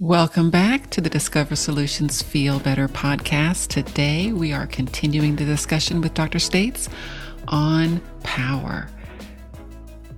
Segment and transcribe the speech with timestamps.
[0.00, 3.68] Welcome back to the Discover Solutions Feel Better podcast.
[3.68, 6.40] Today we are continuing the discussion with Dr.
[6.40, 6.88] States
[7.46, 8.88] on power.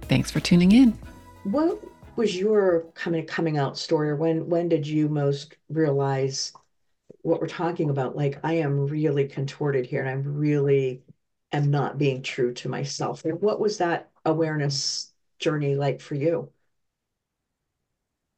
[0.00, 0.98] Thanks for tuning in.
[1.44, 1.84] What
[2.16, 6.54] was your coming coming out story or when when did you most realize
[7.20, 11.02] what we're talking about like I am really contorted here and I'm really
[11.52, 13.26] am not being true to myself.
[13.26, 16.50] what was that awareness journey like for you?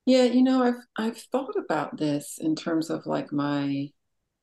[0.08, 3.90] Yeah, you know, I've I've thought about this in terms of like my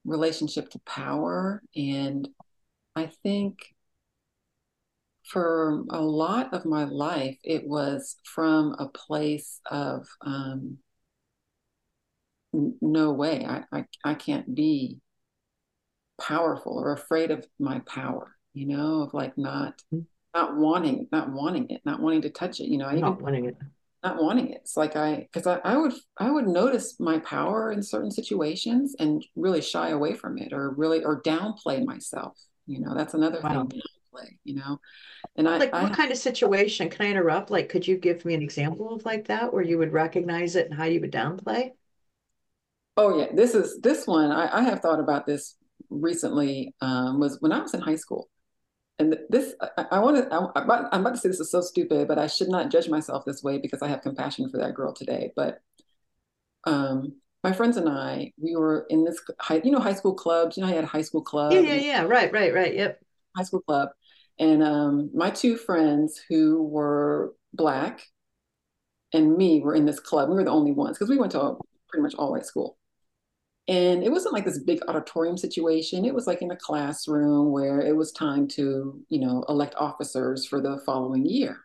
[0.05, 2.29] relationship to power and
[2.95, 3.73] I think
[5.23, 10.77] for a lot of my life it was from a place of um,
[12.53, 14.99] no way I, I i can't be
[16.21, 20.05] powerful or afraid of my power you know of like not mm-hmm.
[20.33, 23.23] not wanting not wanting it not wanting to touch it you know I not even,
[23.23, 23.57] wanting it
[24.05, 24.61] not wanting it.
[24.61, 28.95] It's like I, because I, I would, I would notice my power in certain situations
[28.99, 32.37] and really shy away from it, or really, or downplay myself.
[32.67, 33.65] You know, that's another wow.
[33.67, 33.81] thing.
[33.81, 34.27] Downplay.
[34.43, 34.79] You know,
[35.35, 36.89] and I like what I, kind of situation?
[36.89, 37.51] Can I interrupt?
[37.51, 40.67] Like, could you give me an example of like that, where you would recognize it
[40.67, 41.71] and how you would downplay?
[42.95, 44.31] Oh yeah, this is this one.
[44.31, 45.55] I, I have thought about this
[45.89, 46.73] recently.
[46.79, 48.29] Um, was when I was in high school
[48.99, 51.61] and this I, I want to I'm about, I'm about to say this is so
[51.61, 54.73] stupid, but I should not judge myself this way because I have compassion for that
[54.73, 55.31] girl today.
[55.35, 55.61] But
[56.65, 60.57] um, my friends and I, we were in this high, you know, high school clubs.
[60.57, 61.51] You know, I had a high school club.
[61.53, 62.01] Yeah, yeah, yeah.
[62.03, 62.73] Right, right, right.
[62.73, 62.99] Yep.
[63.35, 63.89] High school club,
[64.39, 68.01] and um, my two friends who were black
[69.13, 70.29] and me were in this club.
[70.29, 71.57] We were the only ones because we went to a,
[71.89, 72.77] pretty much all white school.
[73.67, 76.05] And it wasn't like this big auditorium situation.
[76.05, 80.45] It was like in a classroom where it was time to, you know, elect officers
[80.45, 81.61] for the following year.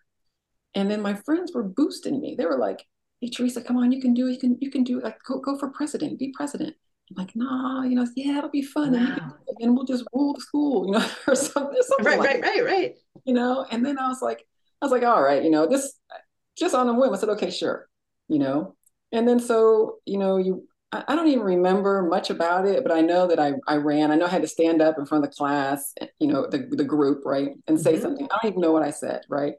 [0.75, 2.37] And then my friends were boosting me.
[2.37, 2.87] They were like,
[3.21, 4.33] "Hey, Theresa, come on, you can do it.
[4.33, 5.05] You can, you can do it.
[5.05, 6.19] Like, go, go for president.
[6.19, 6.75] Be president."
[7.11, 9.35] I'm like, "Nah, you know, yeah, it'll be fun, wow.
[9.49, 12.43] and, and, we'll just rule the school, you know, or something." something right, like right,
[12.43, 12.95] right, right.
[13.25, 13.67] You know.
[13.71, 14.47] And then I was like,
[14.81, 15.99] I was like, "All right, you know, this
[16.57, 17.89] just on a whim." I said, "Okay, sure,"
[18.29, 18.77] you know.
[19.13, 23.01] And then so, you know, you I don't even remember much about it, but I
[23.01, 24.11] know that I, I ran.
[24.11, 26.67] I know I had to stand up in front of the class, you know, the,
[26.69, 28.03] the group, right, and say mm-hmm.
[28.03, 28.27] something.
[28.27, 29.55] I don't even know what I said, right?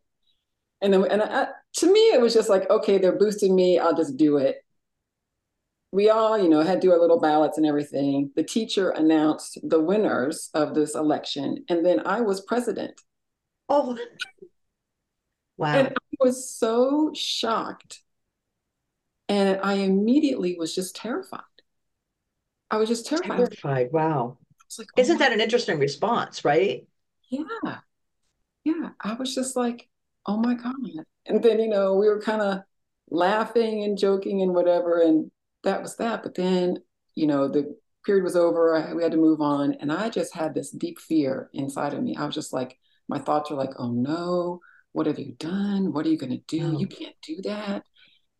[0.81, 1.47] And then, and I,
[1.77, 3.79] to me, it was just like, okay, they're boosting me.
[3.79, 4.57] I'll just do it.
[5.93, 8.31] We all, you know, had to do our little ballots and everything.
[8.35, 12.99] The teacher announced the winners of this election, and then I was president.
[13.69, 13.97] Oh,
[15.55, 15.73] wow!
[15.73, 18.01] And I was so shocked
[19.31, 21.39] and I immediately was just terrified.
[22.69, 23.37] I was just terrified.
[23.37, 23.89] Terrified.
[23.93, 24.37] Wow.
[24.77, 26.85] Like, oh Isn't that an interesting response, right?
[27.29, 27.77] Yeah.
[28.65, 28.89] Yeah.
[28.99, 29.87] I was just like,
[30.25, 30.75] oh my God.
[31.25, 32.59] And then, you know, we were kind of
[33.09, 35.01] laughing and joking and whatever.
[35.01, 35.31] And
[35.63, 36.23] that was that.
[36.23, 36.79] But then,
[37.15, 38.75] you know, the period was over.
[38.75, 39.75] I, we had to move on.
[39.79, 42.17] And I just had this deep fear inside of me.
[42.17, 42.77] I was just like,
[43.07, 44.59] my thoughts were like, oh no,
[44.91, 45.93] what have you done?
[45.93, 46.75] What are you going to do?
[46.75, 46.79] Oh.
[46.79, 47.85] You can't do that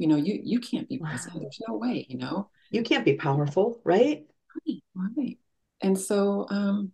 [0.01, 1.35] you know, you you can't be present.
[1.35, 1.41] Wow.
[1.41, 2.49] There's no way, you know.
[2.71, 4.25] You can't be powerful, right?
[4.67, 4.81] Right,
[5.15, 5.37] right.
[5.79, 6.91] And so um,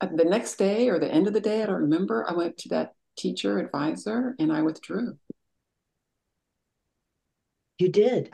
[0.00, 2.28] the next day or the end of the day, I don't remember.
[2.28, 5.16] I went to that teacher advisor and I withdrew.
[7.78, 8.32] You did.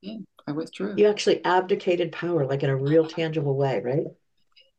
[0.00, 0.94] Yeah, I withdrew.
[0.96, 4.06] You actually abdicated power, like in a real tangible way, right?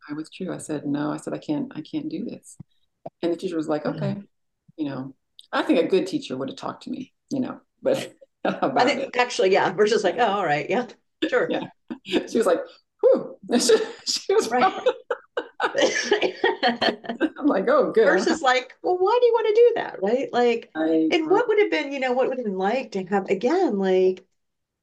[0.09, 0.51] I withdrew.
[0.51, 1.11] I said no.
[1.11, 1.71] I said I can't.
[1.75, 2.57] I can't do this.
[3.21, 4.23] And the teacher was like, okay,
[4.75, 5.13] you know.
[5.51, 8.11] I think a good teacher would have talked to me, you know, but
[8.61, 9.17] I think it.
[9.17, 10.87] actually, yeah, we're just like, oh, all right, yeah,
[11.29, 11.47] sure.
[11.49, 11.61] Yeah.
[12.05, 12.59] She was like,
[13.01, 13.35] whew.
[13.59, 13.75] She,
[14.07, 14.73] she was right.
[15.61, 18.05] I'm like, oh, good.
[18.05, 20.03] Versus like, well, why do you want to do that?
[20.03, 20.29] Right.
[20.31, 23.03] Like, I, and what would have been, you know, what would have been like to
[23.05, 24.23] have, again, like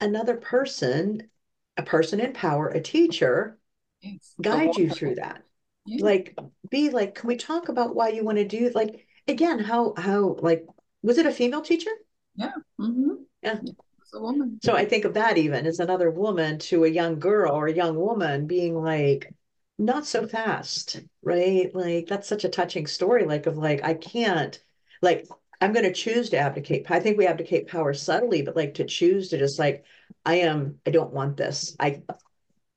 [0.01, 1.29] another person,
[1.77, 3.59] a person in power, a teacher,
[4.01, 4.35] yes.
[4.41, 5.43] guide you through that.
[5.87, 6.05] Yeah.
[6.05, 6.37] Like,
[6.71, 10.37] be like, can we talk about why you want to do, like, again, how, how,
[10.41, 10.67] like,
[11.03, 11.91] was it a female teacher?
[12.37, 12.53] Yeah.
[12.81, 13.15] Mm-hmm.
[13.43, 13.59] Yeah.
[13.63, 14.59] It's a woman.
[14.63, 17.75] So I think of that even as another woman to a young girl or a
[17.75, 19.33] young woman being like,
[19.79, 21.75] not so fast, right?
[21.75, 24.63] Like that's such a touching story, like of like, I can't,
[25.01, 25.27] like,
[25.61, 26.91] I'm going to choose to abdicate.
[26.91, 29.85] I think we abdicate power subtly, but like to choose to just like,
[30.25, 31.77] I am, I don't want this.
[31.81, 32.03] I,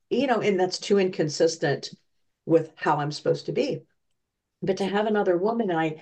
[0.08, 1.90] you know, and that's too inconsistent
[2.44, 3.82] with how I'm supposed to be.
[4.62, 6.00] But to have another woman, I,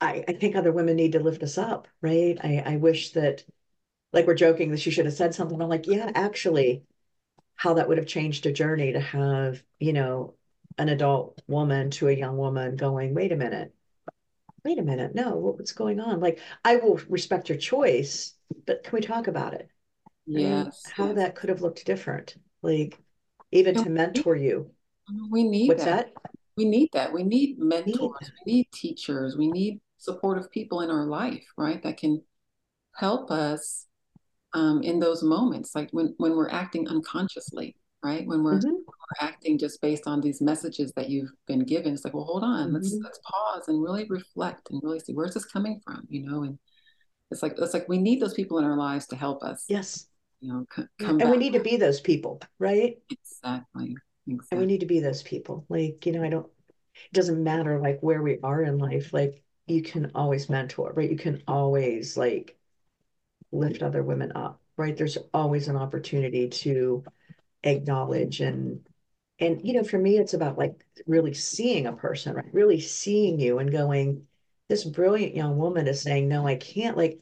[0.00, 2.38] I, I think other women need to lift us up, right?
[2.42, 3.44] I, I wish that
[4.12, 5.60] like we're joking that she should have said something.
[5.60, 6.84] I'm like, yeah, actually,
[7.54, 10.34] how that would have changed a journey to have, you know,
[10.78, 13.74] an adult woman to a young woman going, wait a minute,
[14.64, 16.20] wait a minute, no, what's going on?
[16.20, 18.34] Like, I will respect your choice,
[18.66, 19.68] but can we talk about it?
[20.26, 20.82] Yes.
[20.94, 22.36] How that could have looked different.
[22.62, 22.98] Like
[23.52, 24.70] even and to mentor we, you.
[25.30, 26.12] We need What's that.
[26.14, 26.32] that?
[26.56, 27.12] We need that.
[27.12, 27.86] We need mentors.
[27.86, 28.10] We need,
[28.44, 29.36] we need teachers.
[29.36, 31.82] We need supportive people in our life, right?
[31.82, 32.22] That can
[32.94, 33.84] help us
[34.54, 38.26] um, in those moments, like when, when we're acting unconsciously, right?
[38.26, 38.70] When we're, mm-hmm.
[38.70, 41.92] we're, acting just based on these messages that you've been given.
[41.92, 42.74] It's like, well, hold on, mm-hmm.
[42.74, 46.42] let's let's pause and really reflect and really see where's this coming from, you know?
[46.42, 46.58] And
[47.30, 49.64] it's like it's like we need those people in our lives to help us.
[49.68, 50.06] Yes.
[50.40, 51.30] You know, c- and back.
[51.30, 52.96] we need to be those people, right?
[53.10, 53.96] Exactly.
[54.26, 54.48] Exactly.
[54.50, 55.64] And we need to be those people.
[55.68, 56.46] Like, you know, I don't,
[56.94, 59.12] it doesn't matter like where we are in life.
[59.12, 61.10] Like, you can always mentor, right?
[61.10, 62.56] You can always like
[63.52, 64.96] lift other women up, right?
[64.96, 67.04] There's always an opportunity to
[67.64, 68.86] acknowledge and,
[69.40, 72.52] and, you know, for me, it's about like really seeing a person, right?
[72.52, 74.26] Really seeing you and going,
[74.68, 77.20] this brilliant young woman is saying, no, I can't like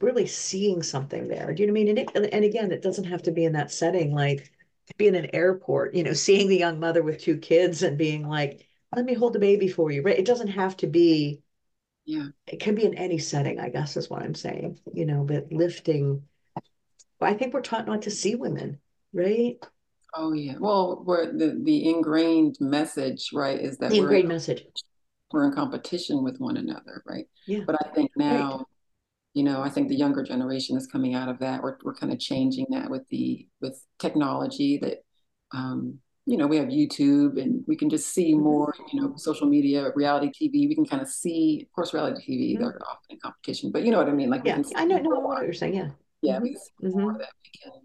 [0.00, 1.52] really seeing something there.
[1.54, 1.98] Do you know what I mean?
[1.98, 4.12] And, it, and again, it doesn't have to be in that setting.
[4.14, 4.50] Like,
[4.98, 8.28] be in an airport, you know, seeing the young mother with two kids and being
[8.28, 10.02] like, let me hold the baby for you.
[10.02, 10.18] Right.
[10.18, 11.40] It doesn't have to be,
[12.10, 12.26] yeah.
[12.48, 15.52] It can be in any setting, I guess is what I'm saying, you know, but
[15.52, 16.22] lifting.
[17.20, 18.80] I think we're taught not to see women,
[19.12, 19.56] right?
[20.14, 20.54] Oh yeah.
[20.58, 24.64] Well, where the, the ingrained message, right, is that the ingrained message.
[25.30, 27.26] We're in competition with one another, right?
[27.46, 27.60] Yeah.
[27.64, 28.66] But I think now right
[29.32, 32.12] you know i think the younger generation is coming out of that we're, we're kind
[32.12, 35.04] of changing that with the with technology that
[35.52, 38.44] um, you know we have youtube and we can just see mm-hmm.
[38.44, 42.20] more you know social media reality tv we can kind of see of course reality
[42.20, 42.64] tv mm-hmm.
[42.64, 45.20] they're often in competition but you know what i mean like yeah i know, know
[45.20, 45.88] what you're saying yeah
[46.22, 46.42] yeah mm-hmm.
[46.42, 47.80] we can see more that we can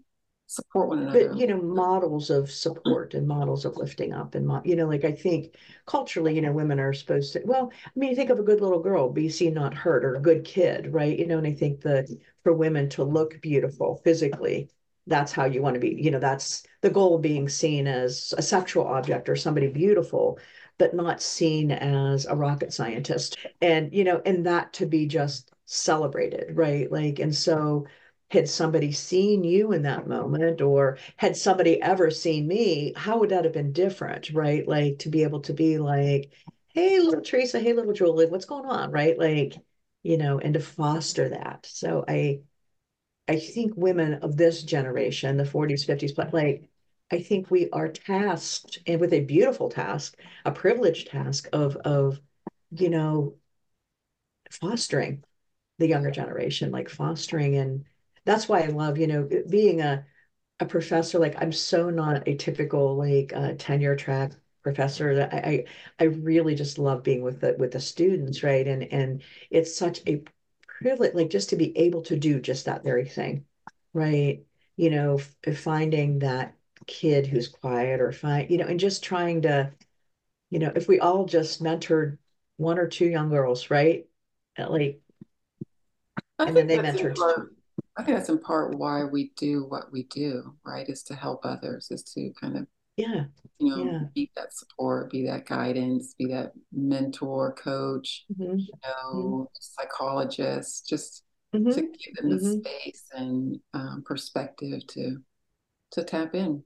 [0.46, 1.28] support one another.
[1.28, 5.04] But you know, models of support and models of lifting up, and you know, like
[5.04, 5.56] I think
[5.86, 7.42] culturally, you know, women are supposed to.
[7.44, 10.14] Well, I mean, you think of a good little girl, be seen, not hurt, or
[10.14, 11.18] a good kid, right?
[11.18, 12.08] You know, and I think that
[12.42, 14.70] for women to look beautiful physically,
[15.06, 15.96] that's how you want to be.
[16.00, 20.38] You know, that's the goal of being seen as a sexual object or somebody beautiful,
[20.78, 25.52] but not seen as a rocket scientist, and you know, and that to be just
[25.66, 26.90] celebrated, right?
[26.90, 27.86] Like, and so
[28.30, 33.30] had somebody seen you in that moment or had somebody ever seen me how would
[33.30, 36.32] that have been different right like to be able to be like
[36.74, 39.54] hey little theresa hey little julie what's going on right like
[40.02, 42.40] you know and to foster that so i
[43.28, 46.68] i think women of this generation the 40s 50s like
[47.12, 52.20] i think we are tasked and with a beautiful task a privileged task of of
[52.72, 53.34] you know
[54.50, 55.24] fostering
[55.78, 57.84] the younger generation like fostering and
[58.24, 60.06] that's why I love, you know, being a
[60.60, 61.18] a professor.
[61.18, 64.32] Like I'm so not a typical like uh, tenure track
[64.62, 65.16] professor.
[65.16, 65.66] That I, I
[66.00, 68.66] I really just love being with the with the students, right?
[68.68, 70.22] And and it's such a
[70.80, 73.44] privilege, like just to be able to do just that very thing,
[73.92, 74.42] right?
[74.76, 76.54] You know, f- finding that
[76.86, 79.72] kid who's quiet or find, you know, and just trying to,
[80.50, 82.18] you know, if we all just mentored
[82.56, 84.06] one or two young girls, right?
[84.58, 85.00] Uh, like,
[86.38, 87.16] I and then they mentored.
[87.98, 90.86] I think that's in part why we do what we do, right?
[90.88, 93.24] Is to help others, is to kind of, yeah,
[93.58, 94.00] you know, yeah.
[94.14, 98.58] be that support, be that guidance, be that mentor, coach, mm-hmm.
[98.58, 99.44] you know, mm-hmm.
[99.60, 101.70] psychologist, just mm-hmm.
[101.70, 102.60] to give them the mm-hmm.
[102.60, 105.18] space and um, perspective to
[105.92, 106.62] to tap in.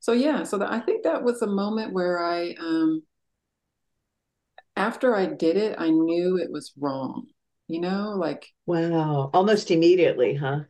[0.00, 3.02] So yeah, so I think that was a moment where I, um,
[4.76, 7.26] after I did it, I knew it was wrong
[7.68, 10.60] you know, like wow, almost immediately, huh?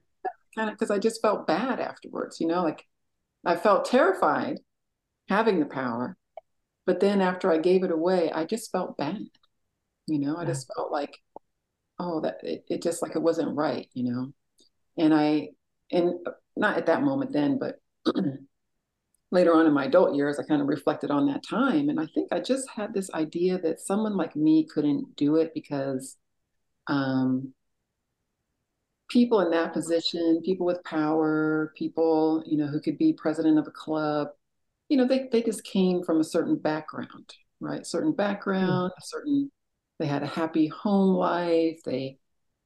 [0.56, 2.84] Kind of because I just felt bad afterwards, you know, like
[3.46, 4.58] I felt terrified
[5.28, 6.16] having the power,
[6.86, 9.20] but then after I gave it away, I just felt bad.
[10.06, 11.18] You know, I just felt like,
[11.98, 14.32] oh, that it, it just like it wasn't right, you know.
[14.96, 15.50] And I
[15.92, 16.14] and
[16.56, 17.80] not at that moment then, but
[19.30, 21.88] later on in my adult years, I kind of reflected on that time.
[21.88, 25.52] And I think I just had this idea that someone like me couldn't do it
[25.54, 26.16] because
[26.86, 27.52] um,
[29.08, 33.66] people in that position, people with power, people, you know, who could be president of
[33.66, 34.28] a club,
[34.88, 37.86] you know, they, they just came from a certain background, right?
[37.86, 38.98] Certain background, mm.
[38.98, 39.50] a certain,
[39.98, 41.82] they had a happy home life.
[41.84, 42.18] They,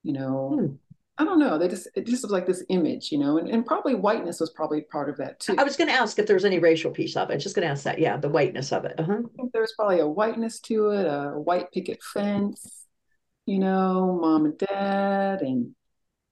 [0.02, 0.78] you know, mm.
[1.18, 1.58] I don't know.
[1.58, 4.50] They just, it just was like this image, you know, and, and probably whiteness was
[4.50, 5.56] probably part of that too.
[5.58, 7.38] I was going to ask if there's any racial piece of it.
[7.38, 7.98] Just going to ask that.
[7.98, 8.16] Yeah.
[8.16, 8.98] The whiteness of it.
[8.98, 9.12] Uh-huh.
[9.12, 12.86] I think there's probably a whiteness to it, a white picket fence,
[13.46, 15.74] you know, mom and dad and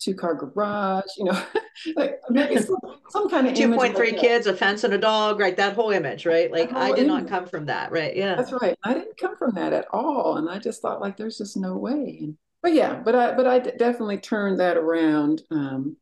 [0.01, 1.43] two car garage, you know,
[1.97, 5.57] like maybe some, some kind of 2.3 like kids, a fence and a dog, right?
[5.57, 6.51] That whole image, right?
[6.51, 7.09] Like I did image.
[7.09, 8.15] not come from that, right?
[8.15, 8.37] Yeah.
[8.37, 8.77] That's right.
[8.83, 10.37] I didn't come from that at all.
[10.37, 12.19] And I just thought like, there's just no way.
[12.21, 15.43] And, but yeah, but I, but I definitely turned that around.
[15.51, 15.97] Um,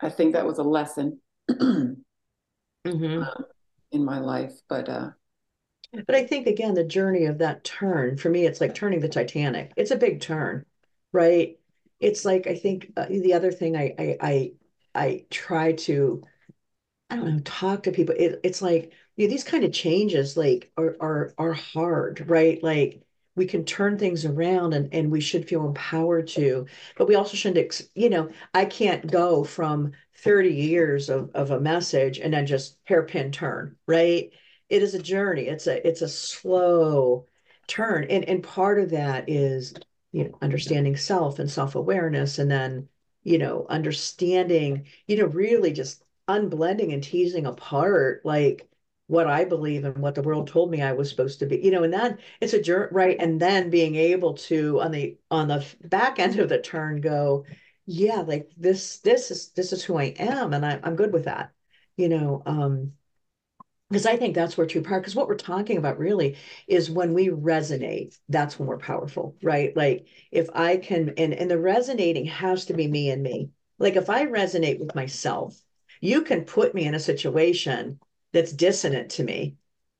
[0.00, 3.22] I think that was a lesson mm-hmm.
[3.22, 3.42] uh,
[3.92, 4.54] in my life.
[4.68, 5.10] But uh,
[5.92, 9.08] but I think again, the journey of that turn for me, it's like turning the
[9.08, 9.72] Titanic.
[9.76, 10.64] It's a big turn,
[11.12, 11.58] right?
[12.00, 14.52] It's like I think uh, the other thing I I I,
[14.94, 16.22] I try to
[17.10, 18.14] I don't know talk to people.
[18.18, 22.62] It, it's like you know, these kind of changes like are are are hard, right?
[22.62, 23.02] Like
[23.36, 26.66] we can turn things around and, and we should feel empowered to
[26.98, 31.60] but we also shouldn't you know i can't go from 30 years of, of a
[31.60, 34.30] message and then just hairpin turn right
[34.68, 37.26] it is a journey it's a it's a slow
[37.66, 39.72] turn and and part of that is
[40.12, 42.88] you know understanding self and self-awareness and then
[43.22, 48.68] you know understanding you know really just unblending and teasing apart like
[49.06, 51.72] what I believe and what the world told me I was supposed to be, you
[51.72, 53.16] know, and that it's a journey, right?
[53.18, 57.44] And then being able to on the on the back end of the turn go,
[57.86, 61.24] yeah, like this this is this is who I am, and I, I'm good with
[61.24, 61.52] that,
[61.96, 62.42] you know.
[62.46, 62.92] Um,
[63.90, 65.00] because I think that's where true power.
[65.00, 66.36] Because what we're talking about really
[66.68, 69.76] is when we resonate, that's when we're powerful, right?
[69.76, 73.50] Like if I can, and and the resonating has to be me and me.
[73.78, 75.60] Like if I resonate with myself,
[76.00, 77.98] you can put me in a situation
[78.32, 79.56] that's dissonant to me,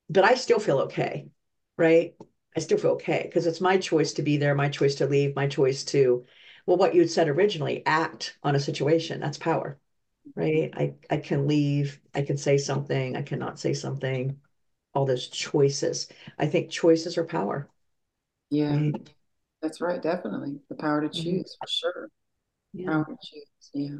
[0.09, 1.27] but I still feel okay,
[1.77, 2.15] right?
[2.55, 5.35] I still feel okay because it's my choice to be there, my choice to leave,
[5.35, 6.25] my choice to,
[6.65, 9.19] well, what you said originally, act on a situation.
[9.19, 9.79] That's power,
[10.35, 10.71] right?
[10.75, 14.39] I, I can leave, I can say something, I cannot say something,
[14.93, 16.07] all those choices.
[16.37, 17.69] I think choices are power.
[18.49, 19.09] Yeah, right?
[19.61, 20.01] that's right.
[20.01, 20.59] Definitely.
[20.69, 21.23] The power to mm-hmm.
[21.23, 22.09] choose for sure.
[22.73, 22.91] Yeah.
[22.91, 23.69] Power to choose.
[23.73, 23.97] Yeah.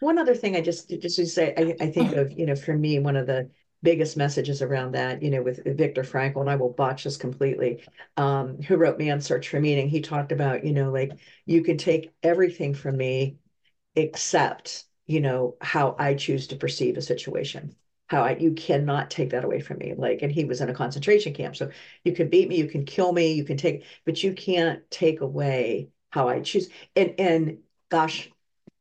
[0.00, 2.76] One other thing I just just to say, I, I think of, you know, for
[2.76, 3.50] me, one of the
[3.82, 7.82] biggest messages around that, you know, with Viktor Frankl, and I will botch this completely,
[8.16, 9.88] um, who wrote Man's Search for Meaning.
[9.88, 11.12] He talked about, you know, like
[11.46, 13.38] you can take everything from me
[13.96, 17.74] except, you know, how I choose to perceive a situation.
[18.06, 19.94] How I, you cannot take that away from me.
[19.96, 21.56] Like, and he was in a concentration camp.
[21.56, 21.70] So
[22.04, 25.20] you can beat me, you can kill me, you can take, but you can't take
[25.20, 26.68] away how I choose.
[26.94, 27.58] And and
[27.90, 28.30] gosh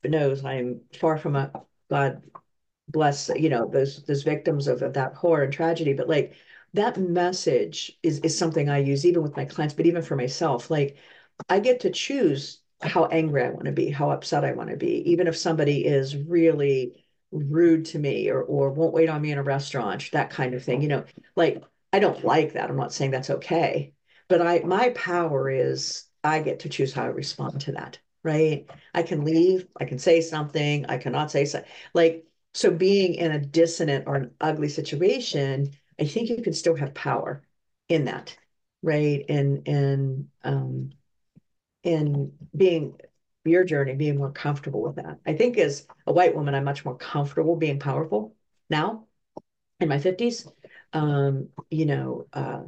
[0.03, 1.51] knows I'm far from a
[1.89, 2.23] God
[2.89, 6.35] bless you know those those victims of, of that horror and tragedy but like
[6.73, 10.69] that message is is something i use even with my clients but even for myself
[10.69, 10.97] like
[11.49, 14.77] i get to choose how angry i want to be how upset i want to
[14.77, 19.31] be even if somebody is really rude to me or or won't wait on me
[19.31, 21.03] in a restaurant that kind of thing you know
[21.35, 23.93] like i don't like that i'm not saying that's okay
[24.27, 28.69] but i my power is i get to choose how i respond to that right
[28.93, 33.31] i can leave i can say something i cannot say so like so being in
[33.31, 37.43] a dissonant or an ugly situation, I think you can still have power
[37.87, 38.35] in that,
[38.81, 39.25] right?
[39.29, 40.91] And and um
[41.83, 42.99] and being
[43.43, 45.19] your journey, being more comfortable with that.
[45.25, 48.35] I think as a white woman, I'm much more comfortable being powerful
[48.69, 49.05] now
[49.79, 50.47] in my 50s.
[50.93, 52.63] Um, you know, uh,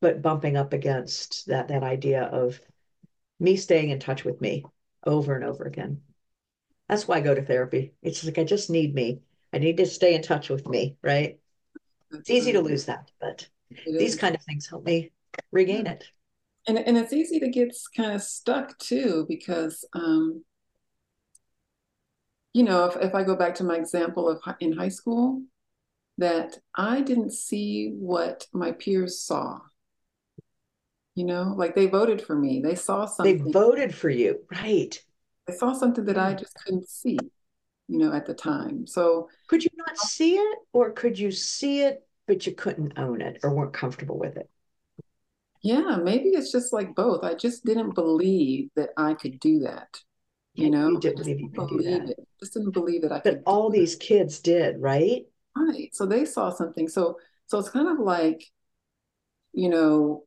[0.00, 2.60] but bumping up against that that idea of
[3.40, 4.64] me staying in touch with me
[5.04, 6.00] over and over again
[6.88, 7.94] that's why I go to therapy.
[8.02, 9.20] It's like I just need me.
[9.52, 11.38] I need to stay in touch with me, right?
[12.12, 13.48] It's easy to lose that, but
[13.98, 15.10] these kind of things help me
[15.50, 16.04] regain it.
[16.66, 20.44] And and it's easy to get kind of stuck too because um
[22.56, 25.42] you know, if, if I go back to my example of in high school,
[26.16, 29.60] that I didn't see what my peers saw.
[31.14, 32.60] You know, like they voted for me.
[32.60, 33.44] They saw something.
[33.44, 34.98] They voted for you, right?
[35.46, 36.38] I saw something that I mm.
[36.38, 37.18] just couldn't see,
[37.88, 38.86] you know, at the time.
[38.86, 43.20] So could you not see it, or could you see it but you couldn't own
[43.20, 44.48] it or weren't comfortable with it?
[45.66, 47.24] Yeah, maybe it's just like both.
[47.24, 50.00] I just didn't believe that I could do that.
[50.54, 52.10] You know, you didn't believe you could do that.
[52.10, 52.28] It.
[52.40, 55.24] Just didn't believe that I but all these kids did, right?
[55.56, 55.92] Right.
[55.92, 56.88] So they saw something.
[56.88, 58.44] So so it's kind of like,
[59.52, 60.24] you know,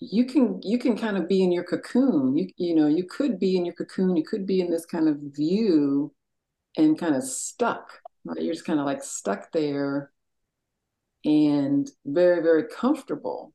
[0.00, 3.38] you can you can kind of be in your cocoon you you know you could
[3.38, 6.10] be in your cocoon you could be in this kind of view
[6.78, 10.10] and kind of stuck right you're just kind of like stuck there
[11.26, 13.52] and very very comfortable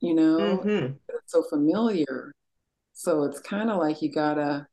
[0.00, 0.92] you know mm-hmm.
[1.08, 2.32] it's so familiar
[2.92, 4.66] so it's kind of like you gotta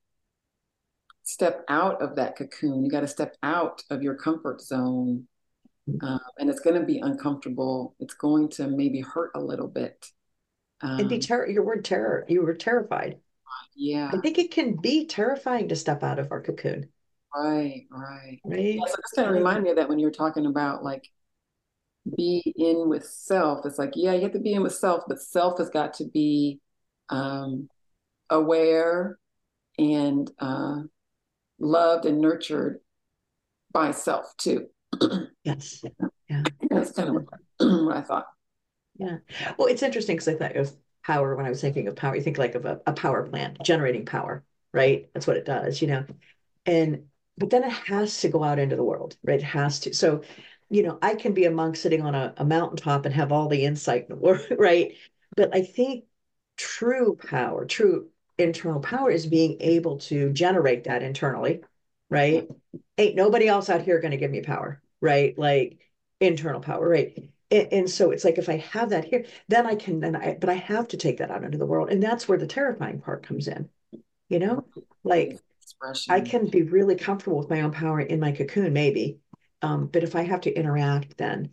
[1.23, 5.27] step out of that cocoon you gotta step out of your comfort zone
[6.01, 10.11] um, and it's going to be uncomfortable it's going to maybe hurt a little bit
[10.81, 11.49] um, It'd be terror.
[11.49, 12.25] Your word terror.
[12.27, 13.19] You were terrified.
[13.75, 14.11] Yeah.
[14.13, 16.89] I think it can be terrifying to step out of our cocoon.
[17.35, 18.39] Right, right.
[18.45, 18.59] Right.
[18.59, 21.09] Yeah, so this kind of remind me of that when you were talking about like
[22.15, 23.65] be in with self.
[23.65, 26.05] It's like, yeah, you have to be in with self, but self has got to
[26.05, 26.59] be
[27.09, 27.69] um
[28.29, 29.17] aware
[29.79, 30.81] and uh
[31.59, 32.79] loved and nurtured
[33.71, 34.67] by self too.
[35.43, 35.83] yes.
[36.29, 36.43] Yeah.
[36.69, 37.15] That's kind of
[37.85, 38.27] what, I thought.
[38.97, 39.17] Yeah.
[39.57, 40.73] Well, it's interesting because I thought of
[41.05, 42.15] power when I was thinking of power.
[42.15, 45.09] You think like of a, a power plant generating power, right?
[45.13, 46.05] That's what it does, you know.
[46.65, 47.03] And
[47.37, 49.39] but then it has to go out into the world, right?
[49.39, 49.93] It has to.
[49.93, 50.21] So,
[50.69, 53.47] you know, I can be a monk sitting on a, a mountaintop and have all
[53.47, 54.95] the insight in the world, right?
[55.35, 56.05] But I think
[56.57, 61.61] true power, true internal power is being able to generate that internally,
[62.09, 62.47] right?
[62.97, 65.37] Ain't nobody else out here going to give me power, right?
[65.37, 65.79] Like
[66.19, 67.31] internal power, right?
[67.49, 70.37] And, and, so it's like if I have that here, then I can then I
[70.39, 71.89] but I have to take that out into the world.
[71.89, 73.69] And that's where the terrifying part comes in.
[74.27, 74.65] You know,
[75.03, 76.13] like Expression.
[76.13, 79.19] I can be really comfortable with my own power in my cocoon, maybe.
[79.61, 81.51] Um, but if I have to interact, then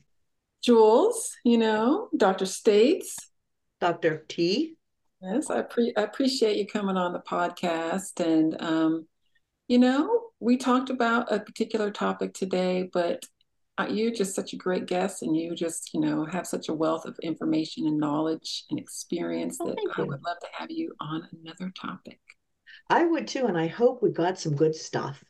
[0.63, 2.47] Jules, you know, Dr.
[2.47, 3.17] States.
[3.81, 4.25] Dr.
[4.29, 4.77] T.
[5.21, 8.21] Yes, I, pre- I appreciate you coming on the podcast.
[8.25, 9.07] And, um,
[9.69, 13.25] you know, we talked about a particular topic today, but
[13.77, 16.75] uh, you're just such a great guest and you just, you know, have such a
[16.75, 20.95] wealth of information and knowledge and experience oh, that I would love to have you
[21.01, 22.21] on another topic.
[22.89, 23.47] I would too.
[23.47, 25.23] And I hope we got some good stuff.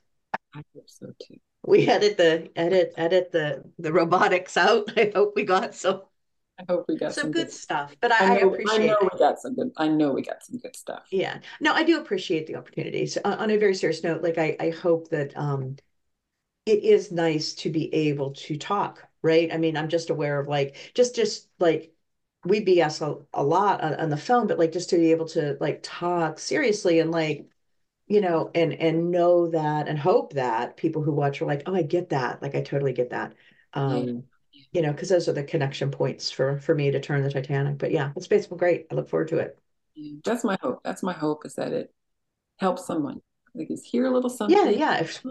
[0.55, 1.39] I hope so too.
[1.67, 4.91] We edit the edit edit the the robotics out.
[4.97, 6.03] I hope we got some
[6.59, 7.97] I hope we got some, some good, good, stuff.
[8.01, 8.83] But I, I, know, I appreciate.
[8.83, 9.73] I know we got some good.
[9.77, 11.05] I know we got some good stuff.
[11.11, 11.39] Yeah.
[11.61, 13.17] No, I do appreciate the opportunities.
[13.25, 15.77] On, on a very serious note, like I, I hope that um,
[16.65, 19.03] it is nice to be able to talk.
[19.23, 19.53] Right.
[19.53, 21.93] I mean, I'm just aware of like just just like
[22.45, 25.27] we BS a, a lot on, on the phone, but like just to be able
[25.29, 27.47] to like talk seriously and like
[28.07, 31.75] you know and and know that and hope that people who watch are like oh
[31.75, 33.35] i get that like i totally get that
[33.73, 34.25] um
[34.75, 37.79] you know, because those are the connection points for for me to turn the Titanic.
[37.79, 38.87] But yeah, it's basically great.
[38.91, 39.59] I look forward to it.
[40.25, 40.81] That's my hope.
[40.83, 41.95] That's my hope is that it
[42.59, 43.23] helps someone.
[43.55, 44.57] Like is hear a little something.
[44.57, 44.97] Yeah, yeah.
[44.99, 45.23] If,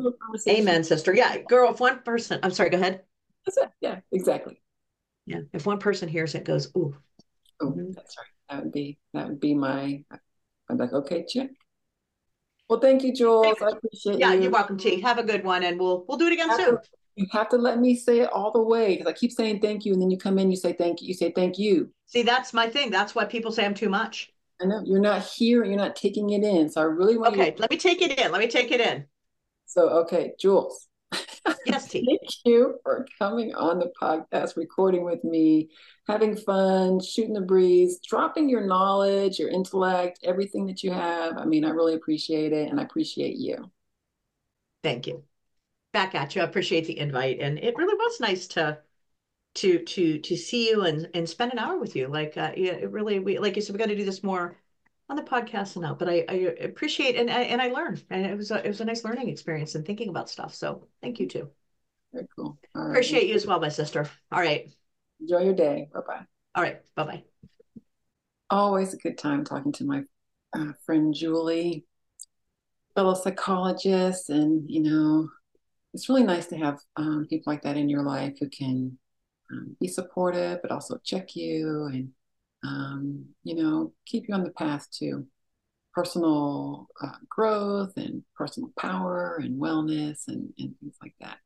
[0.47, 1.13] amen, sister.
[1.13, 1.73] Yeah, girl.
[1.73, 2.69] If one person, I'm sorry.
[2.69, 3.01] Go ahead.
[3.45, 3.69] That's it.
[3.81, 4.61] Yeah, exactly.
[5.25, 6.95] Yeah, if one person hears it, goes, ooh.
[7.61, 7.91] Oh, mm-hmm.
[7.91, 8.27] that's right.
[8.49, 10.05] That would be that would be my.
[10.69, 11.49] I'm like, okay, check.
[12.73, 13.61] Well, thank you, Jules.
[13.61, 14.33] I appreciate yeah, you.
[14.33, 14.99] Yeah, you're welcome, T.
[15.01, 16.79] Have a good one, and we'll we'll do it again soon
[17.15, 19.85] you have to let me say it all the way because I keep saying thank
[19.85, 21.91] you, and then you come in, you say thank you, you say thank you.
[22.07, 22.89] See, that's my thing.
[22.89, 24.31] That's why people say I'm too much.
[24.59, 26.71] I know you're not here, you're not taking it in.
[26.71, 27.35] So I really want.
[27.35, 28.31] To Okay, you- let me take it in.
[28.31, 29.05] Let me take it in.
[29.67, 30.87] So okay, Jules.
[31.65, 32.05] Yes, T.
[32.05, 35.69] Thank you for coming on the podcast, recording with me,
[36.07, 41.37] having fun, shooting the breeze, dropping your knowledge, your intellect, everything that you have.
[41.37, 43.71] I mean, I really appreciate it, and I appreciate you.
[44.83, 45.23] Thank you
[45.93, 46.41] back at you.
[46.41, 48.79] I appreciate the invite, and it really was nice to
[49.55, 52.07] to to to see you and and spend an hour with you.
[52.07, 54.57] Like, uh, yeah, it really we like you said, we got to do this more
[55.13, 55.99] on the podcast and out.
[55.99, 58.81] But I, I appreciate and I, and I learned, and it was a, it was
[58.81, 60.55] a nice learning experience and thinking about stuff.
[60.55, 61.49] So thank you too.
[62.11, 62.57] Very cool.
[62.75, 64.09] Appreciate you as well, my sister.
[64.31, 64.71] All right.
[65.21, 65.89] Enjoy your day.
[65.93, 66.25] Bye bye.
[66.55, 66.81] All right.
[66.95, 67.23] Bye bye.
[68.49, 70.01] Always a good time talking to my
[70.55, 71.85] uh, friend Julie,
[72.95, 75.29] fellow psychologist, and you know
[75.93, 78.97] it's really nice to have um, people like that in your life who can
[79.51, 82.09] um, be supportive, but also check you and,
[82.63, 85.25] um, you know, keep you on the path to
[85.93, 91.37] personal uh, growth and personal power and wellness and, and, things like that.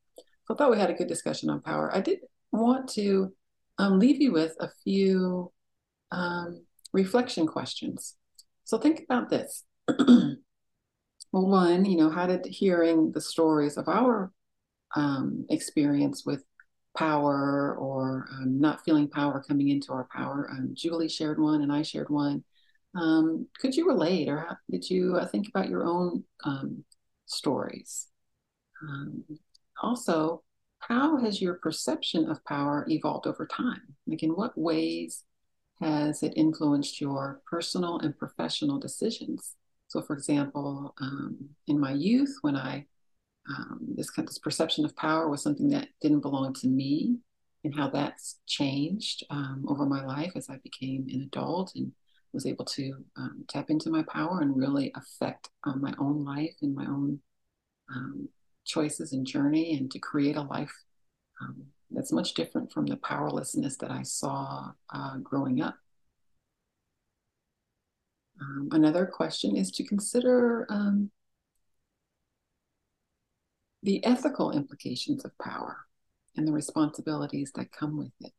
[0.46, 1.94] So I thought we had a good discussion on power.
[1.94, 3.32] I did want to
[3.78, 5.52] um, leave you with a few
[6.10, 8.16] um, reflection questions.
[8.64, 9.64] So think about this.
[9.98, 10.36] well,
[11.32, 14.32] one, you know, how did hearing the stories of our
[14.96, 16.42] um, experience with
[16.96, 20.48] power or um, not feeling power coming into our power.
[20.50, 22.44] Um, Julie shared one and I shared one.
[22.94, 26.84] Um, could you relate or how, did you uh, think about your own um,
[27.26, 28.08] stories?
[28.82, 29.24] Um,
[29.82, 30.42] also,
[30.80, 33.82] how has your perception of power evolved over time?
[34.06, 35.24] Like, in what ways
[35.80, 39.54] has it influenced your personal and professional decisions?
[39.88, 40.94] So, for example,
[41.66, 42.86] in my youth, when I
[43.48, 47.16] um, this kind of this perception of power was something that didn't belong to me
[47.64, 51.92] and how that's changed um, over my life as I became an adult and
[52.32, 56.54] was able to um, tap into my power and really affect um, my own life
[56.62, 57.20] and my own
[57.94, 58.28] um,
[58.64, 60.72] choices and journey and to create a life
[61.40, 65.76] um, that's much different from the powerlessness that I saw uh, growing up.
[68.70, 70.66] another question is to consider
[73.82, 75.78] the ethical implications of power
[76.36, 78.32] and the responsibilities that come with it.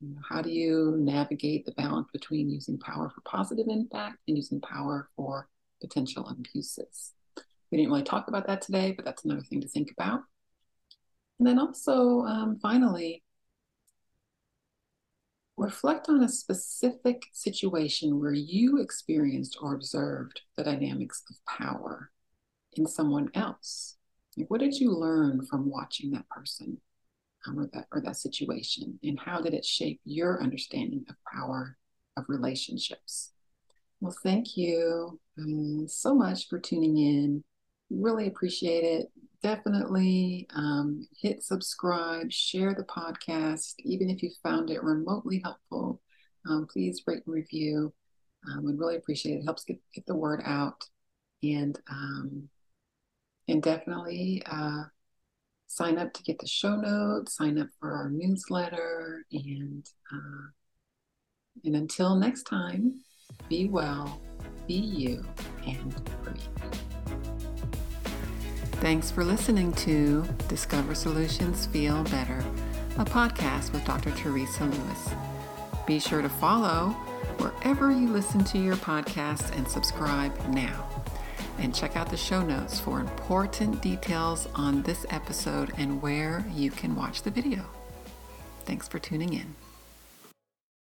[0.00, 4.36] You know, how do you navigate the balance between using power for positive impact and
[4.36, 5.48] using power for
[5.80, 7.12] potential abuses?
[7.70, 10.22] We didn't really talk about that today, but that's another thing to think about.
[11.38, 13.22] And then also, um, finally,
[15.56, 22.10] reflect on a specific situation where you experienced or observed the dynamics of power
[22.72, 23.96] in someone else.
[24.48, 26.78] What did you learn from watching that person
[27.46, 31.76] um, or that or that situation, and how did it shape your understanding of power
[32.16, 33.32] of relationships?
[34.00, 37.44] Well, thank you um, so much for tuning in.
[37.90, 39.08] Really appreciate it.
[39.42, 46.00] Definitely um, hit subscribe, share the podcast, even if you found it remotely helpful.
[46.48, 47.92] Um, please rate and review.
[48.48, 49.40] Um, we'd really appreciate it.
[49.40, 49.44] it.
[49.44, 50.82] helps get, get the word out.
[51.42, 52.48] And um,
[53.50, 54.84] and definitely uh,
[55.66, 60.48] sign up to get the show notes, sign up for our newsletter, and uh,
[61.64, 63.00] and until next time,
[63.48, 64.20] be well,
[64.66, 65.24] be you,
[65.66, 66.40] and breathe.
[68.80, 72.42] Thanks for listening to Discover Solutions Feel Better,
[72.96, 74.10] a podcast with Dr.
[74.12, 75.10] Theresa Lewis.
[75.86, 76.90] Be sure to follow
[77.38, 80.99] wherever you listen to your podcasts and subscribe now.
[81.60, 86.70] And check out the show notes for important details on this episode and where you
[86.70, 87.66] can watch the video.
[88.64, 89.54] Thanks for tuning in.